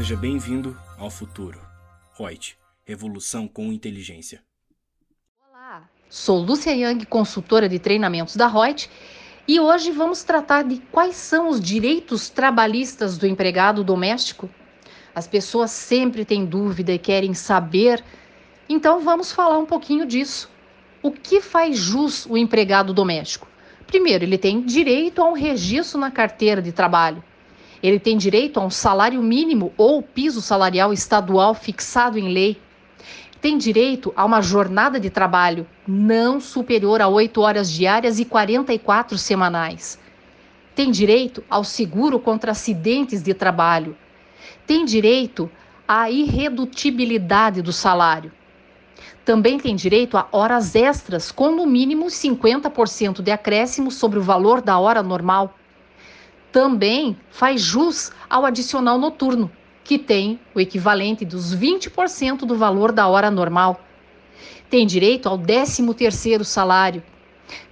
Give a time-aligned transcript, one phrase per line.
[0.00, 1.60] Seja bem-vindo ao futuro.
[2.18, 2.56] Reut,
[2.86, 4.42] revolução com inteligência.
[5.46, 8.88] Olá, sou Lúcia Yang, consultora de treinamentos da Reut,
[9.46, 14.48] e hoje vamos tratar de quais são os direitos trabalhistas do empregado doméstico.
[15.14, 18.02] As pessoas sempre têm dúvida e querem saber,
[18.70, 20.50] então vamos falar um pouquinho disso.
[21.02, 23.46] O que faz jus o empregado doméstico?
[23.86, 27.22] Primeiro, ele tem direito a um registro na carteira de trabalho.
[27.82, 32.60] Ele tem direito a um salário mínimo ou piso salarial estadual fixado em lei.
[33.40, 39.16] Tem direito a uma jornada de trabalho não superior a 8 horas diárias e 44
[39.16, 39.98] semanais.
[40.74, 43.96] Tem direito ao seguro contra acidentes de trabalho.
[44.66, 45.50] Tem direito
[45.88, 48.30] à irredutibilidade do salário.
[49.24, 54.60] Também tem direito a horas extras com no mínimo 50% de acréscimo sobre o valor
[54.60, 55.54] da hora normal
[56.52, 59.50] também faz jus ao adicional noturno,
[59.84, 63.80] que tem o equivalente dos 20% do valor da hora normal.
[64.68, 67.02] Tem direito ao 13º salário.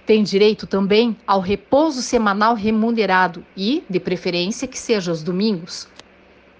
[0.05, 5.87] Tem direito também ao repouso semanal remunerado e, de preferência, que seja aos domingos.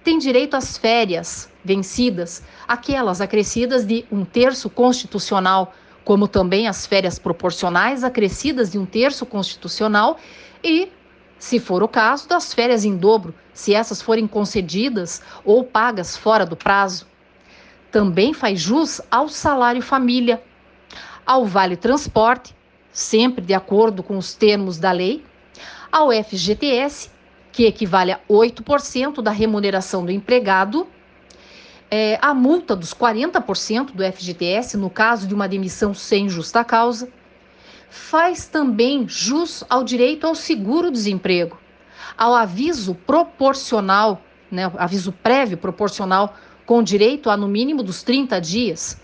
[0.03, 5.73] Tem direito às férias vencidas, aquelas acrescidas de um terço constitucional,
[6.05, 10.17] como também as férias proporcionais acrescidas de um terço constitucional
[10.63, 10.89] e
[11.39, 16.45] se for o caso, das férias em dobro, se essas forem concedidas ou pagas fora
[16.45, 17.07] do prazo.
[17.89, 20.43] Também faz jus ao salário família,
[21.25, 22.53] ao vale transporte,
[22.91, 25.23] sempre de acordo com os termos da lei,
[25.91, 27.09] ao FGTS,
[27.51, 30.85] que equivale a 8% da remuneração do empregado,
[31.89, 37.09] é, a multa dos 40% do FGTS no caso de uma demissão sem justa causa,
[37.89, 41.57] faz também jus ao direito ao seguro-desemprego,
[42.17, 48.99] ao aviso proporcional, né, aviso prévio proporcional, com direito a no mínimo dos 30 dias,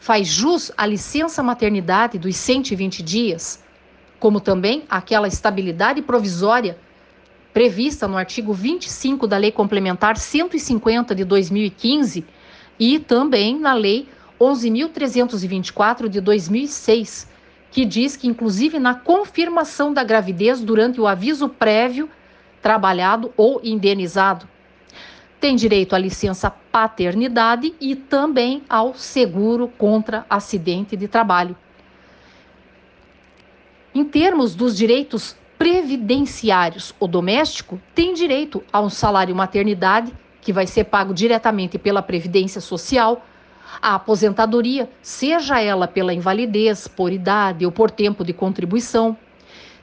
[0.00, 3.62] faz jus à licença maternidade dos 120 dias,
[4.18, 6.78] como também aquela estabilidade provisória
[7.52, 12.24] prevista no artigo 25 da Lei Complementar 150 de 2015
[12.80, 14.08] e também na Lei
[14.40, 17.33] 11.324 de 2006
[17.74, 22.08] que diz que, inclusive, na confirmação da gravidez durante o aviso prévio,
[22.62, 24.48] trabalhado ou indenizado,
[25.40, 31.56] tem direito à licença paternidade e também ao seguro contra acidente de trabalho.
[33.92, 40.68] Em termos dos direitos previdenciários, o doméstico tem direito a um salário maternidade, que vai
[40.68, 43.26] ser pago diretamente pela Previdência Social
[43.80, 49.16] a aposentadoria, seja ela pela invalidez, por idade ou por tempo de contribuição.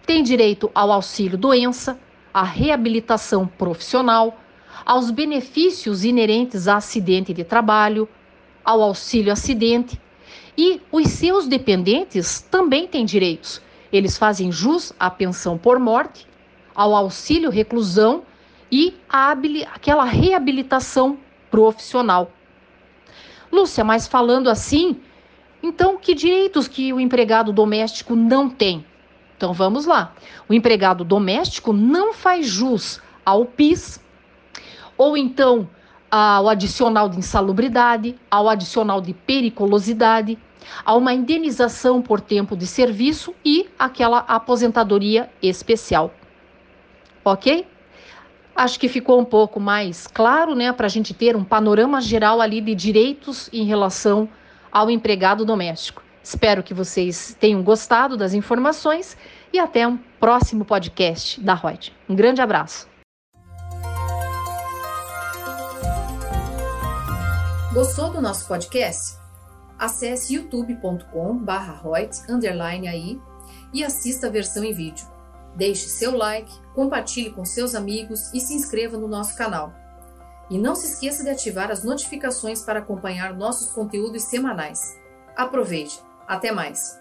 [0.06, 2.00] Tem direito ao auxílio doença,
[2.34, 4.40] à reabilitação profissional,
[4.86, 8.08] aos benefícios inerentes a acidente de trabalho,
[8.64, 10.00] ao auxílio acidente.
[10.58, 13.62] E os seus dependentes também têm direitos.
[13.92, 16.28] Eles fazem jus à pensão por morte,
[16.74, 18.24] ao auxílio reclusão
[18.72, 19.34] e à
[20.06, 21.18] reabilitação
[21.50, 22.32] profissional.
[23.52, 24.98] Lúcia, mas falando assim,
[25.62, 28.86] então que direitos que o empregado doméstico não tem?
[29.36, 30.14] Então vamos lá.
[30.48, 34.00] O empregado doméstico não faz jus ao PIS,
[34.98, 35.70] ou então
[36.10, 40.38] ao adicional de insalubridade, ao adicional de periculosidade,
[40.86, 46.14] a uma indenização por tempo de serviço e aquela aposentadoria especial.
[47.24, 47.66] Ok?
[48.56, 52.42] Acho que ficou um pouco mais claro, né, para a gente ter um panorama geral
[52.42, 54.30] ali de direitos em relação
[54.72, 56.04] ao empregado doméstico.
[56.24, 59.18] Espero que vocês tenham gostado das informações
[59.52, 61.92] e até um próximo podcast da Reut.
[62.08, 62.88] Um grande abraço.
[67.74, 69.18] Gostou do nosso podcast?
[69.80, 73.20] Acesse youtube.com/reut_aí
[73.74, 75.21] e assista a versão em vídeo.
[75.56, 79.74] Deixe seu like, compartilhe com seus amigos e se inscreva no nosso canal.
[80.50, 84.80] E não se esqueça de ativar as notificações para acompanhar nossos conteúdos semanais.
[85.36, 86.00] Aproveite!
[86.28, 87.01] Até mais!